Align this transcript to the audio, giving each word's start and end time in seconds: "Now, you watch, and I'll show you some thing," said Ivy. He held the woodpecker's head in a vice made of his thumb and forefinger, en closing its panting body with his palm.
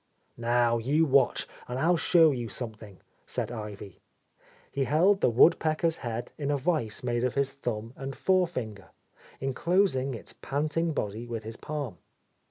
"Now, 0.35 0.79
you 0.79 1.05
watch, 1.05 1.47
and 1.67 1.77
I'll 1.77 1.95
show 1.95 2.31
you 2.31 2.49
some 2.49 2.73
thing," 2.73 3.01
said 3.27 3.51
Ivy. 3.51 3.99
He 4.71 4.85
held 4.85 5.21
the 5.21 5.29
woodpecker's 5.29 5.97
head 5.97 6.31
in 6.39 6.49
a 6.49 6.57
vice 6.57 7.03
made 7.03 7.23
of 7.23 7.35
his 7.35 7.51
thumb 7.51 7.93
and 7.95 8.15
forefinger, 8.15 8.89
en 9.39 9.53
closing 9.53 10.15
its 10.15 10.33
panting 10.41 10.91
body 10.93 11.27
with 11.27 11.43
his 11.43 11.55
palm. 11.55 11.99